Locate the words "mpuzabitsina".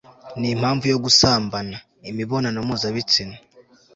2.67-3.35